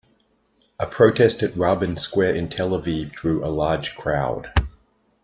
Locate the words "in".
2.33-2.49